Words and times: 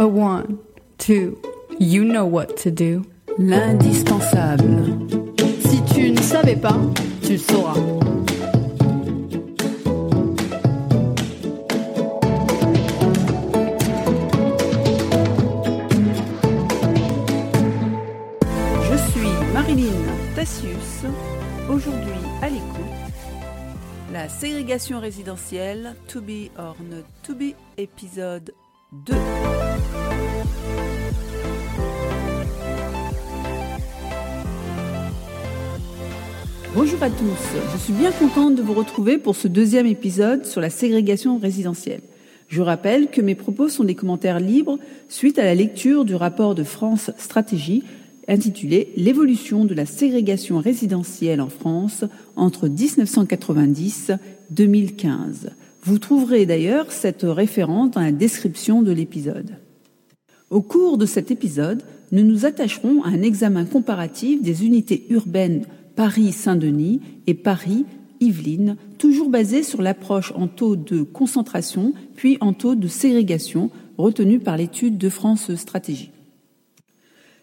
A 0.00 0.06
one, 0.06 0.60
two, 0.96 1.36
you 1.80 2.04
know 2.04 2.24
what 2.24 2.56
to 2.58 2.70
do. 2.70 3.04
L'indispensable. 3.36 4.94
Si 5.60 5.82
tu 5.92 6.12
ne 6.12 6.20
savais 6.20 6.54
pas, 6.54 6.78
tu 7.22 7.32
le 7.32 7.38
sauras. 7.38 7.74
Je 18.84 18.96
suis 19.10 19.52
Marilyn 19.52 19.92
Tassius. 20.36 21.06
Aujourd'hui 21.68 22.12
à 22.40 22.48
l'écoute, 22.48 22.62
la 24.12 24.28
ségrégation 24.28 25.00
résidentielle, 25.00 25.96
to 26.06 26.20
be 26.20 26.50
or 26.56 26.76
not 26.88 27.04
to 27.24 27.34
be, 27.34 27.56
épisode 27.76 28.52
2. 28.92 29.14
Bonjour 36.80 37.02
à 37.02 37.10
tous, 37.10 37.58
je 37.72 37.76
suis 37.76 37.92
bien 37.92 38.12
contente 38.12 38.54
de 38.54 38.62
vous 38.62 38.72
retrouver 38.72 39.18
pour 39.18 39.34
ce 39.34 39.48
deuxième 39.48 39.86
épisode 39.86 40.46
sur 40.46 40.60
la 40.60 40.70
ségrégation 40.70 41.36
résidentielle. 41.36 42.02
Je 42.46 42.62
rappelle 42.62 43.10
que 43.10 43.20
mes 43.20 43.34
propos 43.34 43.68
sont 43.68 43.82
des 43.82 43.96
commentaires 43.96 44.38
libres 44.38 44.78
suite 45.08 45.40
à 45.40 45.44
la 45.44 45.56
lecture 45.56 46.04
du 46.04 46.14
rapport 46.14 46.54
de 46.54 46.62
France 46.62 47.10
Stratégie 47.18 47.82
intitulé 48.28 48.92
L'évolution 48.96 49.64
de 49.64 49.74
la 49.74 49.86
ségrégation 49.86 50.58
résidentielle 50.58 51.40
en 51.40 51.48
France 51.48 52.04
entre 52.36 52.68
1990 52.68 54.12
2015. 54.50 55.50
Vous 55.82 55.98
trouverez 55.98 56.46
d'ailleurs 56.46 56.92
cette 56.92 57.24
référence 57.24 57.90
dans 57.90 58.02
la 58.02 58.12
description 58.12 58.82
de 58.82 58.92
l'épisode. 58.92 59.56
Au 60.50 60.62
cours 60.62 60.96
de 60.96 61.06
cet 61.06 61.32
épisode, 61.32 61.82
nous 62.12 62.22
nous 62.22 62.46
attacherons 62.46 63.02
à 63.02 63.08
un 63.08 63.22
examen 63.22 63.64
comparatif 63.64 64.40
des 64.42 64.64
unités 64.64 65.06
urbaines 65.10 65.66
Paris-Saint-Denis 65.98 67.00
et 67.26 67.34
Paris-Yvelines, 67.34 68.76
toujours 68.98 69.30
basé 69.30 69.64
sur 69.64 69.82
l'approche 69.82 70.32
en 70.36 70.46
taux 70.46 70.76
de 70.76 71.02
concentration 71.02 71.92
puis 72.14 72.38
en 72.40 72.52
taux 72.52 72.76
de 72.76 72.86
ségrégation 72.86 73.72
retenue 73.96 74.38
par 74.38 74.56
l'étude 74.56 74.96
de 74.96 75.08
France 75.08 75.52
Stratégie. 75.56 76.12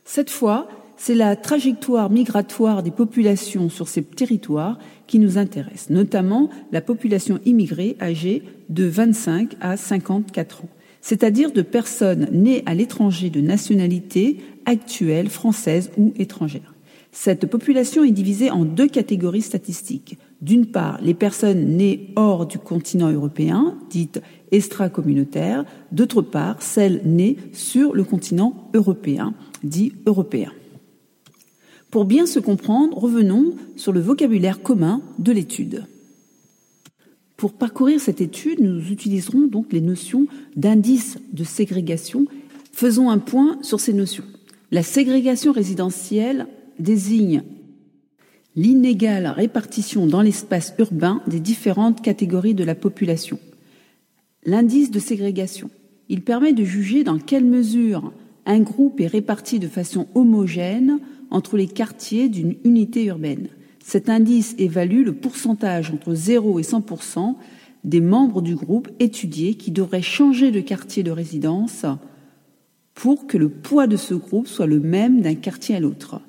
Cette 0.05 0.29
fois, 0.29 0.69
c'est 0.95 1.15
la 1.15 1.35
trajectoire 1.35 2.09
migratoire 2.09 2.81
des 2.81 2.91
populations 2.91 3.69
sur 3.69 3.89
ces 3.89 4.03
territoires 4.03 4.79
qui 5.05 5.19
nous 5.19 5.37
intéresse, 5.37 5.89
notamment 5.89 6.49
la 6.71 6.79
population 6.79 7.41
immigrée 7.43 7.97
âgée 7.99 8.41
de 8.69 8.85
25 8.85 9.57
à 9.59 9.75
54 9.75 10.63
ans, 10.63 10.69
c'est-à-dire 11.01 11.51
de 11.51 11.61
personnes 11.61 12.29
nées 12.31 12.63
à 12.65 12.73
l'étranger 12.73 13.29
de 13.29 13.41
nationalité 13.41 14.37
actuelle 14.65 15.27
française 15.27 15.91
ou 15.97 16.13
étrangère. 16.15 16.74
Cette 17.17 17.45
population 17.45 18.03
est 18.03 18.11
divisée 18.11 18.51
en 18.51 18.65
deux 18.65 18.89
catégories 18.89 19.41
statistiques. 19.41 20.17
D'une 20.41 20.65
part, 20.65 20.99
les 21.01 21.13
personnes 21.13 21.77
nées 21.77 22.11
hors 22.17 22.45
du 22.45 22.59
continent 22.59 23.09
européen, 23.09 23.77
dites 23.89 24.21
extra-communautaires. 24.51 25.63
D'autre 25.93 26.21
part, 26.21 26.61
celles 26.61 27.01
nées 27.05 27.37
sur 27.53 27.95
le 27.95 28.03
continent 28.03 28.69
européen, 28.73 29.33
dit 29.63 29.93
européen. 30.05 30.51
Pour 31.89 32.03
bien 32.03 32.25
se 32.25 32.39
comprendre, 32.39 32.97
revenons 32.97 33.55
sur 33.77 33.93
le 33.93 34.01
vocabulaire 34.01 34.61
commun 34.61 35.01
de 35.17 35.31
l'étude. 35.31 35.85
Pour 37.37 37.53
parcourir 37.53 38.01
cette 38.01 38.19
étude, 38.19 38.59
nous 38.59 38.91
utiliserons 38.91 39.47
donc 39.47 39.71
les 39.71 39.81
notions 39.81 40.27
d'indice 40.57 41.17
de 41.31 41.45
ségrégation. 41.45 42.25
Faisons 42.73 43.09
un 43.09 43.19
point 43.19 43.57
sur 43.61 43.79
ces 43.79 43.93
notions. 43.93 44.25
La 44.71 44.83
ségrégation 44.83 45.53
résidentielle 45.53 46.47
désigne 46.79 47.43
l'inégale 48.55 49.27
répartition 49.27 50.07
dans 50.07 50.21
l'espace 50.21 50.73
urbain 50.79 51.21
des 51.27 51.39
différentes 51.39 52.01
catégories 52.01 52.53
de 52.53 52.63
la 52.63 52.75
population. 52.75 53.39
L'indice 54.45 54.91
de 54.91 54.99
ségrégation. 54.99 55.69
Il 56.07 56.21
permet 56.21 56.53
de 56.53 56.63
juger 56.63 57.03
dans 57.03 57.17
quelle 57.17 57.45
mesure 57.45 58.13
un 58.45 58.59
groupe 58.59 59.01
est 59.01 59.07
réparti 59.07 59.59
de 59.59 59.67
façon 59.67 60.07
homogène 60.13 60.99
entre 61.31 61.57
les 61.57 61.67
quartiers 61.67 62.29
d'une 62.29 62.55
unité 62.63 63.05
urbaine. 63.05 63.47
Cet 63.83 64.09
indice 64.09 64.55
évalue 64.57 65.03
le 65.03 65.13
pourcentage 65.13 65.91
entre 65.91 66.13
0 66.13 66.59
et 66.59 66.63
100 66.63 67.37
des 67.83 68.01
membres 68.01 68.41
du 68.41 68.55
groupe 68.55 68.89
étudié 68.99 69.55
qui 69.55 69.71
devraient 69.71 70.01
changer 70.01 70.51
de 70.51 70.59
quartier 70.59 71.03
de 71.03 71.11
résidence 71.11 71.85
pour 72.93 73.27
que 73.27 73.37
le 73.37 73.49
poids 73.49 73.87
de 73.87 73.97
ce 73.97 74.13
groupe 74.13 74.47
soit 74.47 74.65
le 74.65 74.79
même 74.79 75.21
d'un 75.21 75.35
quartier 75.35 75.75
à 75.75 75.79
l'autre. 75.79 76.21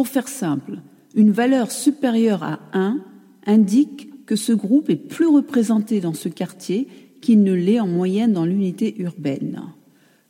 Pour 0.00 0.08
faire 0.08 0.28
simple, 0.28 0.78
une 1.14 1.30
valeur 1.30 1.70
supérieure 1.70 2.42
à 2.42 2.60
1 2.72 3.04
indique 3.44 4.24
que 4.24 4.34
ce 4.34 4.54
groupe 4.54 4.88
est 4.88 4.96
plus 4.96 5.26
représenté 5.26 6.00
dans 6.00 6.14
ce 6.14 6.30
quartier 6.30 6.88
qu'il 7.20 7.42
ne 7.42 7.52
l'est 7.52 7.80
en 7.80 7.86
moyenne 7.86 8.32
dans 8.32 8.46
l'unité 8.46 8.94
urbaine. 8.98 9.60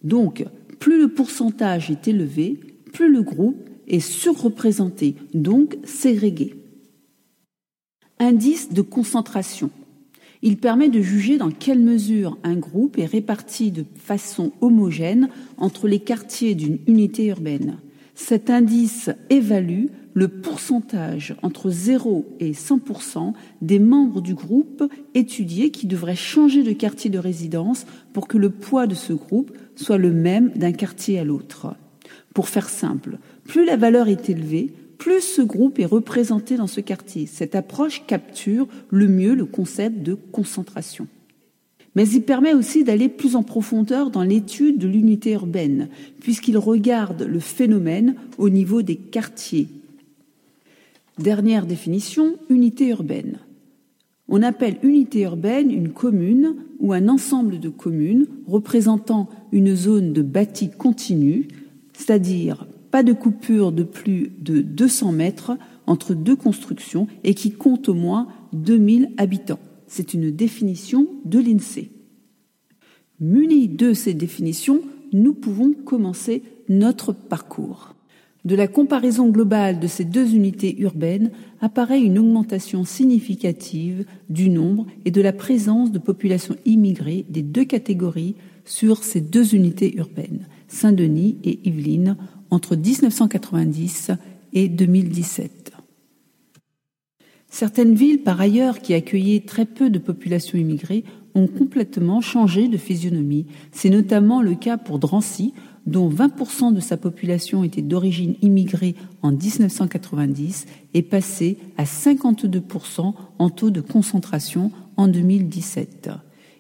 Donc, 0.03 0.45
plus 0.81 1.01
le 1.01 1.07
pourcentage 1.07 1.89
est 1.89 2.09
élevé, 2.09 2.59
plus 2.93 3.13
le 3.13 3.23
groupe 3.23 3.65
est 3.87 4.01
surreprésenté, 4.01 5.15
donc 5.35 5.79
ségrégué. 5.85 6.57
Indice 8.19 8.73
de 8.73 8.83
concentration. 8.83 9.71
Il 10.43 10.57
permet 10.57 10.89
de 10.89 11.01
juger 11.01 11.39
dans 11.39 11.53
quelle 11.53 11.79
mesure 11.79 12.39
un 12.43 12.57
groupe 12.57 12.99
est 12.99 13.07
réparti 13.07 13.71
de 13.71 13.85
façon 13.95 14.51
homogène 14.61 15.29
entre 15.59 15.87
les 15.87 16.01
quartiers 16.01 16.57
d'une 16.57 16.81
unité 16.89 17.27
urbaine. 17.27 17.79
Cet 18.23 18.51
indice 18.51 19.09
évalue 19.31 19.87
le 20.13 20.29
pourcentage 20.29 21.35
entre 21.43 21.71
0 21.71 22.37
et 22.39 22.53
100 22.53 23.33
des 23.63 23.79
membres 23.79 24.21
du 24.21 24.35
groupe 24.35 24.85
étudié 25.15 25.71
qui 25.71 25.87
devraient 25.87 26.15
changer 26.15 26.63
de 26.63 26.73
quartier 26.73 27.09
de 27.09 27.19
résidence 27.19 27.87
pour 28.13 28.29
que 28.29 28.37
le 28.37 28.51
poids 28.51 28.87
de 28.87 28.95
ce 28.95 29.15
groupe 29.15 29.57
soit 29.75 29.97
le 29.97 30.13
même 30.13 30.51
d'un 30.51 30.73
quartier 30.73 31.19
à 31.19 31.25
l'autre. 31.25 31.75
Pour 32.35 32.49
faire 32.49 32.69
simple, 32.69 33.19
plus 33.45 33.65
la 33.65 33.79
valeur 33.79 34.07
est 34.07 34.29
élevée, 34.29 34.75
plus 34.99 35.23
ce 35.23 35.43
groupe 35.43 35.79
est 35.79 35.87
représenté 35.87 36.57
dans 36.57 36.69
ce 36.69 36.83
quartier. 36.83 37.27
Cette 37.27 37.55
approche 37.55 38.07
capture 38.07 38.69
le 38.91 39.09
mieux 39.09 39.35
le 39.35 39.47
concept 39.47 40.03
de 40.03 40.15
concentration. 40.15 41.09
Mais 41.95 42.09
il 42.09 42.23
permet 42.23 42.55
aussi 42.55 42.85
d'aller 42.85 43.09
plus 43.09 43.35
en 43.37 43.43
profondeur 43.43 44.11
dans 44.11 44.23
l'étude 44.23 44.79
de 44.79 44.87
l'unité 44.87 45.33
urbaine, 45.33 45.89
puisqu'il 46.21 46.57
regarde 46.57 47.23
le 47.23 47.41
phénomène 47.41 48.15
au 48.39 48.49
niveau 48.49 48.83
des 48.83 48.97
quartiers. 48.97 49.69
Dernière 51.19 51.67
définition, 51.67 52.37
unité 52.49 52.89
urbaine. 52.89 53.39
On 54.29 54.43
appelle 54.43 54.77
unité 54.83 55.23
urbaine 55.23 55.73
une 55.73 55.91
commune 55.91 56.55
ou 56.79 56.93
un 56.93 57.09
ensemble 57.09 57.59
de 57.59 57.69
communes 57.69 58.27
représentant 58.47 59.29
une 59.51 59.75
zone 59.75 60.13
de 60.13 60.23
bâti 60.23 60.71
continu, 60.71 61.49
c'est-à-dire 61.93 62.67
pas 62.93 63.03
de 63.03 63.13
coupure 63.13 63.73
de 63.73 63.83
plus 63.83 64.31
de 64.39 64.61
200 64.63 65.13
mètres 65.13 65.59
entre 65.87 66.15
deux 66.15 66.37
constructions 66.37 67.09
et 67.25 67.35
qui 67.35 67.51
compte 67.51 67.89
au 67.89 67.95
moins 67.95 68.29
2000 68.53 69.11
habitants. 69.17 69.59
C'est 69.93 70.15
une 70.15 70.31
définition 70.31 71.09
de 71.25 71.41
l'INSEE. 71.41 71.91
Munis 73.19 73.67
de 73.67 73.93
ces 73.93 74.15
définitions, 74.15 74.83
nous 75.13 75.35
pouvons 75.35 75.73
commencer 75.73 76.45
notre 76.69 77.13
parcours. 77.13 77.97
De 78.45 78.55
la 78.55 78.69
comparaison 78.69 79.29
globale 79.31 79.81
de 79.81 79.89
ces 79.89 80.05
deux 80.05 80.33
unités 80.33 80.79
urbaines 80.79 81.33
apparaît 81.61 82.01
une 82.01 82.21
augmentation 82.21 82.85
significative 82.85 84.07
du 84.29 84.49
nombre 84.49 84.87
et 85.05 85.11
de 85.11 85.21
la 85.21 85.33
présence 85.33 85.91
de 85.91 85.99
populations 85.99 86.57
immigrées 86.65 87.27
des 87.29 87.43
deux 87.43 87.65
catégories 87.65 88.37
sur 88.65 89.03
ces 89.03 89.21
deux 89.21 89.57
unités 89.57 89.97
urbaines, 89.97 90.47
Saint-Denis 90.69 91.37
et 91.43 91.59
Yvelines, 91.69 92.17
entre 92.51 92.77
1990 92.77 94.13
et 94.53 94.69
2017. 94.69 95.73
Certaines 97.51 97.95
villes, 97.95 98.23
par 98.23 98.41
ailleurs, 98.41 98.79
qui 98.79 98.95
accueillaient 98.95 99.45
très 99.45 99.67
peu 99.67 99.91
de 99.91 99.99
populations 99.99 100.57
immigrées, 100.57 101.05
ont 101.35 101.49
complètement 101.49 102.21
changé 102.21 102.69
de 102.69 102.77
physionomie. 102.77 103.47
C'est 103.73 103.91
notamment 103.91 104.41
le 104.41 104.55
cas 104.55 104.79
pour 104.79 104.99
Drancy, 104.99 105.53
dont 105.87 106.09
20% 106.09 106.73
de 106.73 106.81
sa 106.81 106.97
population 106.97 107.65
était 107.65 107.83
d'origine 107.83 108.37
immigrée 108.41 108.95
en 109.23 109.33
1990, 109.33 110.67
est 110.95 111.03
passé 111.03 111.59
à 111.77 111.85
52% 111.85 113.15
en 113.39 113.51
taux 113.51 113.71
de 113.71 113.81
concentration 113.81 114.71
en 114.97 115.09
2017. 115.09 116.11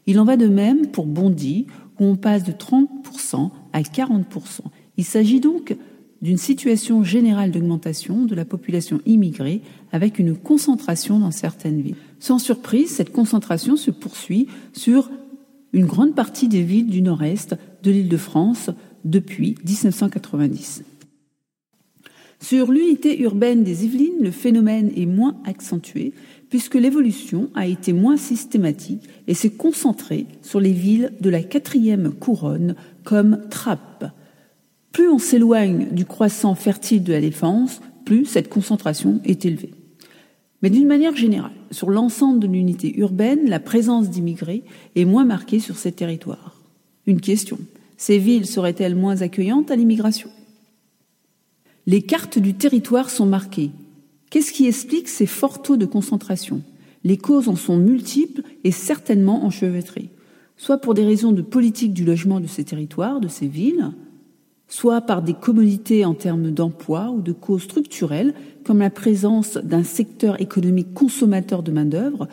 Il 0.06 0.18
en 0.18 0.24
va 0.24 0.36
de 0.36 0.48
même 0.48 0.88
pour 0.88 1.06
Bondy, 1.06 1.66
où 2.00 2.04
on 2.04 2.16
passe 2.16 2.42
de 2.42 2.52
30% 2.52 3.50
à 3.72 3.82
40%. 3.82 4.24
Il 4.96 5.04
s'agit 5.04 5.40
donc 5.40 5.76
d'une 6.22 6.36
situation 6.36 7.02
générale 7.02 7.50
d'augmentation 7.50 8.24
de 8.24 8.34
la 8.34 8.44
population 8.44 9.00
immigrée 9.06 9.62
avec 9.92 10.18
une 10.18 10.36
concentration 10.36 11.18
dans 11.18 11.30
certaines 11.30 11.80
villes. 11.80 11.96
Sans 12.18 12.38
surprise, 12.38 12.90
cette 12.90 13.12
concentration 13.12 13.76
se 13.76 13.90
poursuit 13.90 14.46
sur 14.72 15.10
une 15.72 15.86
grande 15.86 16.14
partie 16.14 16.48
des 16.48 16.62
villes 16.62 16.90
du 16.90 17.02
nord-est 17.02 17.56
de 17.82 17.90
l'île 17.90 18.08
de 18.08 18.16
France 18.16 18.70
depuis 19.04 19.54
1990. 19.64 20.84
Sur 22.42 22.72
l'unité 22.72 23.20
urbaine 23.20 23.64
des 23.64 23.84
Yvelines, 23.84 24.22
le 24.22 24.30
phénomène 24.30 24.90
est 24.96 25.06
moins 25.06 25.36
accentué 25.44 26.12
puisque 26.48 26.74
l'évolution 26.74 27.48
a 27.54 27.66
été 27.66 27.92
moins 27.92 28.16
systématique 28.16 29.08
et 29.28 29.34
s'est 29.34 29.50
concentrée 29.50 30.26
sur 30.42 30.58
les 30.58 30.72
villes 30.72 31.12
de 31.20 31.30
la 31.30 31.42
quatrième 31.42 32.12
couronne 32.12 32.74
comme 33.04 33.40
Trappes. 33.50 34.12
Plus 34.92 35.08
on 35.08 35.18
s'éloigne 35.18 35.88
du 35.92 36.04
croissant 36.04 36.54
fertile 36.54 37.04
de 37.04 37.12
la 37.12 37.20
défense, 37.20 37.80
plus 38.04 38.24
cette 38.24 38.48
concentration 38.48 39.20
est 39.24 39.44
élevée. 39.44 39.72
Mais 40.62 40.70
d'une 40.70 40.86
manière 40.86 41.16
générale, 41.16 41.52
sur 41.70 41.90
l'ensemble 41.90 42.40
de 42.40 42.46
l'unité 42.46 42.98
urbaine, 42.98 43.48
la 43.48 43.60
présence 43.60 44.10
d'immigrés 44.10 44.64
est 44.96 45.04
moins 45.04 45.24
marquée 45.24 45.60
sur 45.60 45.76
ces 45.76 45.92
territoires. 45.92 46.60
Une 47.06 47.20
question, 47.20 47.58
ces 47.96 48.18
villes 48.18 48.46
seraient-elles 48.46 48.94
moins 48.94 49.22
accueillantes 49.22 49.70
à 49.70 49.76
l'immigration? 49.76 50.28
Les 51.86 52.02
cartes 52.02 52.38
du 52.38 52.54
territoire 52.54 53.10
sont 53.10 53.26
marquées. 53.26 53.70
Qu'est-ce 54.28 54.52
qui 54.52 54.66
explique 54.66 55.08
ces 55.08 55.26
forts 55.26 55.62
taux 55.62 55.76
de 55.76 55.86
concentration? 55.86 56.62
Les 57.04 57.16
causes 57.16 57.48
en 57.48 57.56
sont 57.56 57.78
multiples 57.78 58.42
et 58.64 58.70
certainement 58.70 59.44
enchevêtrées, 59.44 60.10
soit 60.56 60.78
pour 60.78 60.92
des 60.92 61.04
raisons 61.04 61.32
de 61.32 61.42
politique 61.42 61.94
du 61.94 62.04
logement 62.04 62.40
de 62.40 62.46
ces 62.46 62.64
territoires, 62.64 63.20
de 63.20 63.28
ces 63.28 63.48
villes, 63.48 63.92
soit 64.70 65.00
par 65.02 65.20
des 65.20 65.34
commodités 65.34 66.04
en 66.06 66.14
termes 66.14 66.52
d'emploi 66.52 67.10
ou 67.10 67.20
de 67.20 67.32
causes 67.32 67.64
structurelles, 67.64 68.34
comme 68.64 68.78
la 68.78 68.88
présence 68.88 69.58
d'un 69.58 69.82
secteur 69.82 70.40
économique 70.40 70.94
consommateur 70.94 71.62
de 71.62 71.72
main-d'œuvre, 71.72 72.28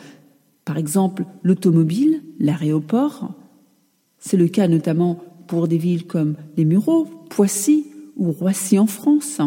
par 0.64 0.78
exemple 0.78 1.24
l'automobile, 1.42 2.22
l'aéroport. 2.38 3.34
C'est 4.18 4.36
le 4.36 4.46
cas 4.46 4.68
notamment 4.68 5.18
pour 5.48 5.66
des 5.66 5.78
villes 5.78 6.06
comme 6.06 6.36
les 6.56 6.64
Mureaux, 6.64 7.06
Poissy 7.28 7.86
ou 8.16 8.30
Roissy 8.30 8.78
en 8.78 8.86
France. 8.86 9.40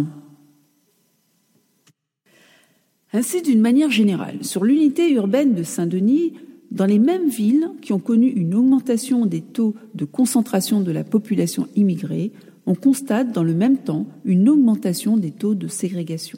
Ainsi, 3.14 3.42
d'une 3.42 3.62
manière 3.62 3.92
générale, 3.92 4.44
sur 4.44 4.66
l'unité 4.66 5.12
urbaine 5.14 5.54
de 5.54 5.64
Saint-Denis, 5.64 6.34
dans 6.72 6.86
les 6.86 7.00
mêmes 7.00 7.30
villes 7.30 7.70
qui 7.82 7.94
ont 7.94 8.00
connu 8.00 8.28
une 8.28 8.56
augmentation 8.56 9.26
des 9.26 9.42
taux 9.42 9.76
de 9.96 10.06
concentration 10.06 10.82
de 10.82 10.92
la 10.92 11.04
population 11.04 11.68
immigrée, 11.76 12.32
on 12.66 12.76
constate 12.76 13.32
dans 13.32 13.44
le 13.44 13.54
même 13.54 13.78
temps 13.78 14.06
une 14.26 14.50
augmentation 14.50 15.18
des 15.18 15.32
taux 15.32 15.56
de 15.56 15.68
ségrégation. 15.68 16.38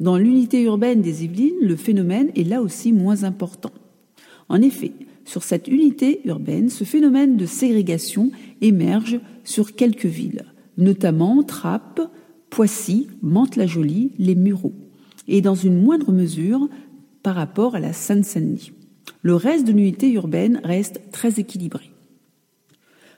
Dans 0.00 0.18
l'unité 0.18 0.62
urbaine 0.62 1.00
des 1.00 1.24
Yvelines, 1.24 1.54
le 1.62 1.76
phénomène 1.76 2.30
est 2.36 2.48
là 2.48 2.60
aussi 2.60 2.92
moins 2.92 3.24
important. 3.24 3.72
En 4.48 4.60
effet, 4.60 4.92
sur 5.24 5.42
cette 5.42 5.68
unité 5.68 6.20
urbaine, 6.24 6.68
ce 6.68 6.84
phénomène 6.84 7.36
de 7.36 7.46
ségrégation 7.46 8.30
émerge 8.60 9.20
sur 9.44 9.74
quelques 9.74 10.06
villes, 10.06 10.44
notamment 10.76 11.42
Trappes, 11.42 12.00
Poissy, 12.50 13.08
Mantes-la-Jolie, 13.22 14.12
les 14.18 14.34
Mureaux, 14.34 14.74
et 15.28 15.40
dans 15.40 15.54
une 15.54 15.82
moindre 15.82 16.12
mesure 16.12 16.68
par 17.22 17.34
rapport 17.34 17.74
à 17.74 17.80
la 17.80 17.92
Seine-Saint-Denis. 17.92 18.72
Le 19.22 19.34
reste 19.34 19.66
de 19.66 19.72
l'unité 19.72 20.12
urbaine 20.12 20.60
reste 20.62 21.00
très 21.10 21.40
équilibré. 21.40 21.90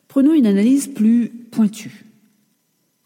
Prenons 0.07 0.33
une 0.33 0.47
analyse 0.47 0.87
plus 0.87 1.29
pointue. 1.29 2.07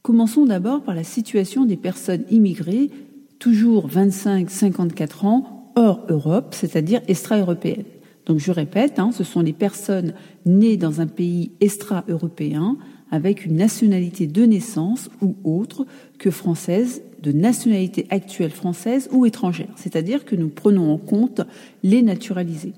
Commençons 0.02 0.46
d'abord 0.46 0.82
par 0.82 0.96
la 0.96 1.04
situation 1.04 1.64
des 1.64 1.76
personnes 1.76 2.24
immigrées, 2.28 2.90
toujours 3.38 3.88
25-54 3.88 5.26
ans, 5.26 5.72
hors 5.76 6.04
Europe, 6.08 6.54
c'est-à-dire 6.58 7.00
extra-européennes. 7.06 7.84
Donc 8.26 8.40
je 8.40 8.50
répète, 8.50 8.98
hein, 8.98 9.10
ce 9.12 9.22
sont 9.22 9.42
les 9.42 9.52
personnes 9.52 10.14
nées 10.44 10.76
dans 10.76 11.00
un 11.00 11.06
pays 11.06 11.52
extra-européen 11.60 12.78
avec 13.12 13.46
une 13.46 13.54
nationalité 13.56 14.26
de 14.26 14.44
naissance 14.44 15.08
ou 15.20 15.36
autre 15.44 15.86
que 16.18 16.32
française, 16.32 17.02
de 17.22 17.30
nationalité 17.30 18.06
actuelle 18.10 18.50
française 18.50 19.08
ou 19.12 19.24
étrangère. 19.24 19.72
C'est-à-dire 19.76 20.24
que 20.24 20.34
nous 20.34 20.48
prenons 20.48 20.92
en 20.92 20.98
compte 20.98 21.42
les 21.84 22.02
naturalisés. 22.02 22.74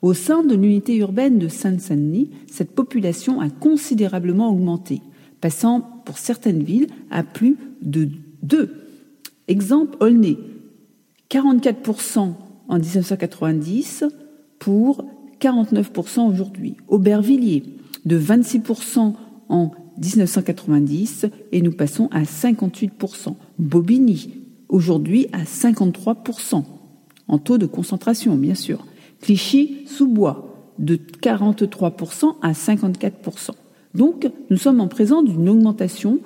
Au 0.00 0.14
sein 0.14 0.42
de 0.42 0.54
l'unité 0.54 0.96
urbaine 0.96 1.38
de 1.38 1.48
Saint-Denis, 1.48 2.30
cette 2.46 2.74
population 2.74 3.40
a 3.40 3.50
considérablement 3.50 4.50
augmenté, 4.50 5.02
passant 5.40 5.80
pour 6.04 6.18
certaines 6.18 6.62
villes 6.62 6.88
à 7.10 7.22
plus 7.22 7.56
de 7.82 8.08
2. 8.42 8.70
Exemple, 9.48 9.96
Aulnay, 10.00 10.36
44% 11.30 12.34
en 12.68 12.78
1990, 12.78 14.04
pour 14.58 15.04
49% 15.40 16.28
aujourd'hui. 16.28 16.76
Aubervilliers, 16.88 17.62
de 18.04 18.18
26% 18.18 19.14
en 19.48 19.70
1990 19.98 21.26
et 21.52 21.62
nous 21.62 21.72
passons 21.72 22.08
à 22.12 22.22
58%. 22.22 23.34
Bobigny, 23.58 24.30
aujourd'hui 24.68 25.28
à 25.32 25.42
53% 25.42 26.64
en 27.28 27.38
taux 27.38 27.58
de 27.58 27.66
concentration, 27.66 28.36
bien 28.36 28.54
sûr. 28.54 28.86
Clichy-sous-Bois, 29.20 30.74
de 30.78 30.96
43% 30.96 32.36
à 32.42 32.52
54%. 32.52 33.50
Donc, 33.96 34.30
nous 34.50 34.58
sommes 34.58 34.80
en 34.80 34.88
présence 34.88 35.24
d'une 35.24 35.48
augmentation 35.48 36.20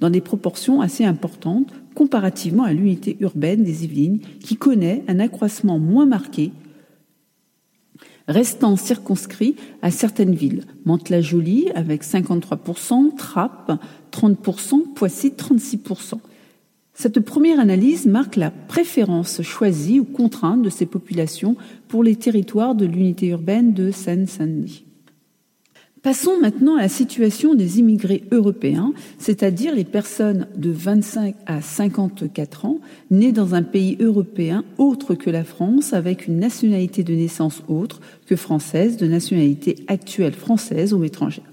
dans 0.00 0.10
des 0.10 0.22
proportions 0.22 0.80
assez 0.80 1.04
importantes 1.04 1.72
comparativement 1.94 2.64
à 2.64 2.72
l'unité 2.72 3.16
urbaine 3.20 3.62
des 3.62 3.84
Yvelines, 3.84 4.20
qui 4.40 4.56
connaît 4.56 5.04
un 5.06 5.20
accroissement 5.20 5.78
moins 5.78 6.06
marqué 6.06 6.50
restant 8.26 8.76
circonscrit 8.76 9.54
à 9.82 9.90
certaines 9.90 10.34
villes. 10.34 10.64
Mantes-la-Jolie 10.86 11.68
avec 11.74 12.02
53%, 12.02 13.14
Trappes 13.16 13.72
30%, 14.12 14.94
Poissy 14.94 15.34
36%. 15.36 16.14
Cette 16.94 17.20
première 17.20 17.60
analyse 17.60 18.06
marque 18.06 18.36
la 18.36 18.50
préférence 18.50 19.42
choisie 19.42 20.00
ou 20.00 20.04
contrainte 20.04 20.62
de 20.62 20.70
ces 20.70 20.86
populations 20.86 21.56
pour 21.86 22.02
les 22.02 22.16
territoires 22.16 22.74
de 22.74 22.86
l'unité 22.86 23.26
urbaine 23.26 23.74
de 23.74 23.90
Seine-Saint-Denis. 23.90 24.84
Passons 26.04 26.38
maintenant 26.38 26.76
à 26.76 26.82
la 26.82 26.88
situation 26.90 27.54
des 27.54 27.78
immigrés 27.78 28.24
européens, 28.30 28.92
c'est-à-dire 29.16 29.74
les 29.74 29.84
personnes 29.84 30.48
de 30.54 30.70
25 30.70 31.34
à 31.46 31.62
54 31.62 32.66
ans 32.66 32.78
nées 33.10 33.32
dans 33.32 33.54
un 33.54 33.62
pays 33.62 33.96
européen 33.98 34.66
autre 34.76 35.14
que 35.14 35.30
la 35.30 35.44
France 35.44 35.94
avec 35.94 36.26
une 36.26 36.38
nationalité 36.38 37.04
de 37.04 37.14
naissance 37.14 37.62
autre 37.68 38.02
que 38.26 38.36
française, 38.36 38.98
de 38.98 39.06
nationalité 39.06 39.76
actuelle 39.86 40.34
française 40.34 40.92
ou 40.92 41.04
étrangère. 41.04 41.50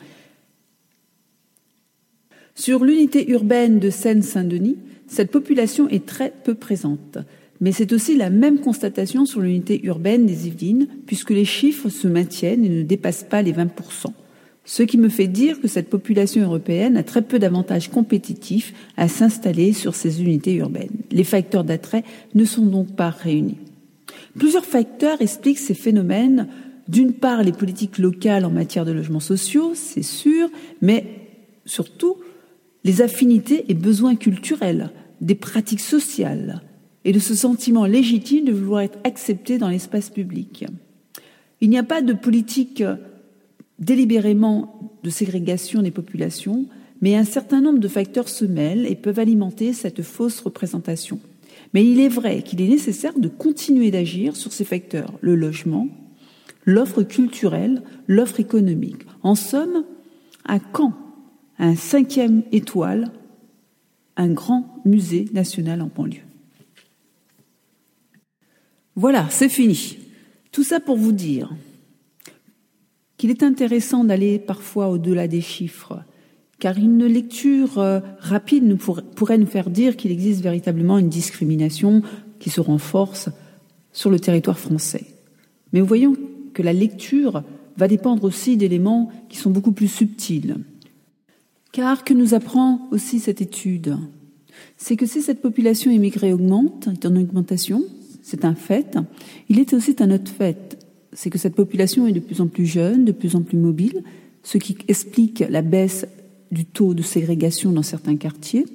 Sur 2.54 2.84
l'unité 2.84 3.32
urbaine 3.32 3.80
de 3.80 3.90
Seine-Saint-Denis, 3.90 4.80
cette 5.08 5.32
population 5.32 5.88
est 5.88 6.06
très 6.06 6.34
peu 6.44 6.56
présente. 6.56 7.20
Mais 7.62 7.72
c'est 7.72 7.94
aussi 7.94 8.18
la 8.18 8.30
même 8.30 8.60
constatation 8.60 9.26
sur 9.26 9.40
l'unité 9.40 9.80
urbaine 9.86 10.26
des 10.26 10.48
Yvelines, 10.48 10.88
puisque 11.06 11.30
les 11.30 11.46
chiffres 11.46 11.88
se 11.88 12.10
maintiennent 12.10 12.66
et 12.66 12.70
ne 12.70 12.84
dépassent 12.84 13.24
pas 13.24 13.42
les 13.42 13.54
20% 13.54 14.12
ce 14.72 14.84
qui 14.84 14.98
me 14.98 15.10
fait 15.10 15.28
dire 15.28 15.60
que 15.60 15.68
cette 15.68 15.90
population 15.90 16.44
européenne 16.44 16.96
a 16.96 17.04
très 17.04 17.22
peu 17.22 17.40
d'avantages 17.40 17.90
compétitifs 17.90 18.74
à 18.96 19.10
s'installer 19.10 19.74
sur 19.74 19.96
ces 19.96 20.22
unités 20.22 20.54
urbaines. 20.54 20.96
Les 21.12 21.26
facteurs 21.26 21.66
d'attrait 21.66 22.06
ne 22.36 22.46
sont 22.46 22.66
donc 22.66 22.96
pas 22.96 23.10
réunis. 23.10 23.58
Plusieurs 24.40 24.64
facteurs 24.64 25.22
expliquent 25.22 25.58
ces 25.58 25.74
phénomènes. 25.74 26.48
D'une 26.88 27.12
part, 27.12 27.44
les 27.44 27.52
politiques 27.52 27.98
locales 27.98 28.46
en 28.46 28.50
matière 28.50 28.86
de 28.86 28.94
logements 28.94 29.20
sociaux, 29.20 29.74
c'est 29.76 30.04
sûr, 30.04 30.50
mais 30.82 31.06
surtout 31.66 32.16
les 32.86 33.02
affinités 33.02 33.66
et 33.68 33.74
besoins 33.74 34.16
culturels, 34.16 34.92
des 35.20 35.36
pratiques 35.36 35.82
sociales 35.82 36.62
et 37.04 37.12
de 37.12 37.20
ce 37.20 37.36
sentiment 37.36 37.86
légitime 37.86 38.46
de 38.46 38.54
vouloir 38.54 38.84
être 38.84 39.00
accepté 39.04 39.58
dans 39.58 39.68
l'espace 39.68 40.10
public. 40.10 40.64
Il 41.60 41.70
n'y 41.70 41.78
a 41.78 41.84
pas 41.84 42.02
de 42.02 42.14
politique 42.14 42.82
délibérément 43.82 44.92
de 45.04 45.10
ségrégation 45.10 45.82
des 45.82 45.92
populations, 45.92 46.68
mais 47.02 47.16
un 47.16 47.24
certain 47.24 47.62
nombre 47.62 47.80
de 47.80 47.88
facteurs 47.88 48.30
se 48.30 48.46
mêlent 48.46 48.86
et 48.86 48.96
peuvent 48.96 49.20
alimenter 49.20 49.74
cette 49.74 50.04
fausse 50.04 50.40
représentation. 50.40 51.20
Mais 51.74 51.86
il 51.86 52.00
est 52.00 52.10
vrai 52.10 52.44
qu'il 52.44 52.62
est 52.62 52.68
nécessaire 52.68 53.18
de 53.18 53.28
continuer 53.28 53.92
d'agir 53.92 54.36
sur 54.36 54.54
ces 54.54 54.66
facteurs, 54.66 55.14
le 55.22 55.36
logement, 55.36 55.88
l'offre 56.66 57.02
culturelle, 57.02 57.82
l'offre 58.08 58.40
économique. 58.40 59.02
En 59.24 59.36
somme, 59.36 59.84
à 60.46 60.60
quand 60.60 60.94
un 61.58 61.76
cinquième 61.76 62.44
étoile, 62.52 63.12
un 64.16 64.30
grand 64.30 64.82
musée 64.86 65.26
national 65.34 65.82
en 65.82 65.90
banlieue 65.94 66.22
Voilà, 68.96 69.28
c'est 69.32 69.50
fini. 69.50 69.98
Tout 70.52 70.64
ça 70.64 70.80
pour 70.80 70.98
vous 70.98 71.14
dire 71.14 71.52
qu'il 73.22 73.30
est 73.30 73.44
intéressant 73.44 74.04
d'aller 74.04 74.40
parfois 74.40 74.90
au-delà 74.90 75.28
des 75.28 75.42
chiffres, 75.42 76.00
car 76.58 76.80
une 76.80 77.06
lecture 77.06 77.78
euh, 77.78 78.00
rapide 78.18 78.76
pourrait 79.16 79.38
nous 79.38 79.46
faire 79.46 79.70
dire 79.70 79.96
qu'il 79.96 80.10
existe 80.10 80.42
véritablement 80.42 80.98
une 80.98 81.08
discrimination 81.08 82.02
qui 82.40 82.50
se 82.50 82.62
renforce 82.62 83.30
sur 83.94 84.10
le 84.10 84.20
territoire 84.20 84.58
français. 84.58 85.06
Mais 85.72 85.82
voyons 85.82 86.16
que 86.56 86.64
la 86.64 86.74
lecture 86.74 87.44
va 87.78 87.88
dépendre 87.88 88.24
aussi 88.24 88.58
d'éléments 88.58 89.12
qui 89.30 89.38
sont 89.38 89.52
beaucoup 89.52 89.72
plus 89.72 89.88
subtils. 89.88 90.56
Car 91.72 92.04
que 92.04 92.16
nous 92.16 92.34
apprend 92.34 92.88
aussi 92.90 93.20
cette 93.20 93.40
étude 93.40 93.98
C'est 94.78 94.96
que 94.96 95.06
si 95.06 95.22
cette 95.22 95.44
population 95.44 95.92
immigrée 95.92 96.34
augmente, 96.34 96.88
est 96.88 97.06
en 97.06 97.16
augmentation, 97.16 97.84
c'est 98.24 98.46
un 98.46 98.56
fait, 98.56 98.98
il 99.48 99.60
est 99.60 99.74
aussi 99.74 99.96
un 100.00 100.10
autre 100.10 100.32
fait. 100.32 100.80
C'est 101.14 101.30
que 101.30 101.38
cette 101.38 101.56
population 101.56 102.08
est 102.08 102.14
de 102.14 102.20
plus 102.20 102.42
en 102.42 102.48
plus 102.48 102.66
jeune, 102.66 103.06
de 103.06 103.12
plus 103.12 103.36
en 103.36 103.42
plus 103.42 103.58
mobile, 103.58 104.04
ce 104.44 104.58
qui 104.58 104.78
explique 104.88 105.44
la 105.50 105.62
baisse 105.62 106.06
du 106.52 106.66
taux 106.66 106.94
de 106.94 107.02
ségrégation 107.02 107.72
dans 107.72 107.84
certains 107.84 108.18
quartiers, 108.18 108.66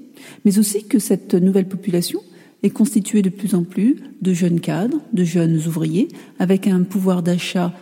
mais 0.45 0.59
aussi 0.59 0.85
que 0.85 0.99
cette 0.99 1.35
nouvelle 1.35 1.69
population 1.69 2.21
est 2.63 2.71
constituée 2.71 3.23
de 3.23 3.29
plus 3.29 3.55
en 3.55 3.65
plus 3.65 3.97
de 4.23 4.33
jeunes 4.33 4.61
cadres, 4.61 5.01
de 5.13 5.25
jeunes 5.25 5.57
ouvriers, 5.67 6.09
avec 6.39 6.67
un 6.67 6.83
pouvoir 6.83 7.23
d'achat 7.23 7.75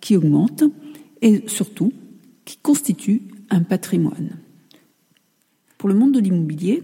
qui 0.00 0.16
augmente 0.16 0.64
et 1.20 1.42
surtout 1.46 1.92
qui 2.44 2.56
constitue 2.56 3.22
un 3.50 3.62
patrimoine. 3.62 4.38
Pour 5.78 5.88
le 5.88 5.94
monde 5.94 6.12
de 6.12 6.20
l'immobilier, 6.20 6.82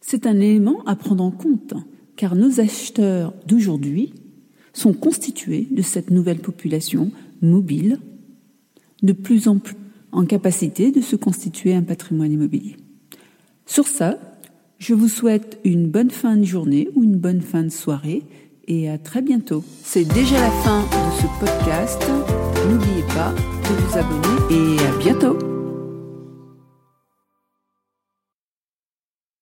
c'est 0.00 0.26
un 0.26 0.38
élément 0.40 0.84
à 0.86 0.96
prendre 0.96 1.24
en 1.24 1.30
compte, 1.30 1.74
car 2.16 2.34
nos 2.34 2.60
acheteurs 2.60 3.34
d'aujourd'hui 3.46 4.14
sont 4.74 4.92
constitués 4.92 5.66
de 5.70 5.80
cette 5.80 6.10
nouvelle 6.10 6.40
population 6.40 7.10
mobile, 7.40 7.98
de 9.02 9.12
plus 9.12 9.48
en 9.48 9.58
plus 9.58 9.76
en 10.14 10.24
capacité 10.24 10.92
de 10.92 11.00
se 11.00 11.16
constituer 11.16 11.74
un 11.74 11.82
patrimoine 11.82 12.32
immobilier. 12.32 12.76
Sur 13.66 13.88
ça, 13.88 14.18
je 14.78 14.94
vous 14.94 15.08
souhaite 15.08 15.58
une 15.64 15.88
bonne 15.88 16.10
fin 16.10 16.36
de 16.36 16.44
journée 16.44 16.88
ou 16.94 17.02
une 17.02 17.16
bonne 17.16 17.40
fin 17.40 17.62
de 17.62 17.68
soirée 17.68 18.22
et 18.66 18.88
à 18.88 18.98
très 18.98 19.22
bientôt. 19.22 19.64
C'est 19.82 20.04
déjà 20.04 20.40
la 20.40 20.50
fin 20.50 20.82
de 20.82 21.20
ce 21.20 21.44
podcast. 21.44 22.02
N'oubliez 22.70 23.02
pas 23.14 23.32
de 23.32 23.74
vous 23.74 23.98
abonner 23.98 24.76
et 24.76 24.86
à 24.86 24.98
bientôt. 24.98 25.53